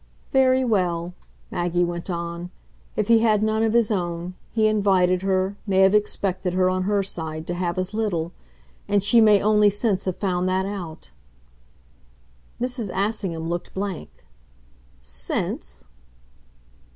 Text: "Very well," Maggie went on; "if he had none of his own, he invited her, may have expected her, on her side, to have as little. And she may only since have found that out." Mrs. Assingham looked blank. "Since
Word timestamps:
"Very 0.31 0.65
well," 0.65 1.13
Maggie 1.51 1.83
went 1.83 2.09
on; 2.09 2.49
"if 2.95 3.07
he 3.07 3.19
had 3.19 3.43
none 3.43 3.61
of 3.61 3.73
his 3.73 3.91
own, 3.91 4.33
he 4.51 4.65
invited 4.65 5.21
her, 5.21 5.55
may 5.67 5.81
have 5.81 5.93
expected 5.93 6.55
her, 6.55 6.71
on 6.71 6.85
her 6.85 7.03
side, 7.03 7.45
to 7.45 7.53
have 7.53 7.77
as 7.77 7.93
little. 7.93 8.31
And 8.87 9.03
she 9.03 9.21
may 9.21 9.43
only 9.43 9.69
since 9.69 10.05
have 10.05 10.17
found 10.17 10.49
that 10.49 10.65
out." 10.65 11.11
Mrs. 12.59 12.89
Assingham 12.91 13.47
looked 13.47 13.75
blank. 13.75 14.09
"Since 15.03 15.83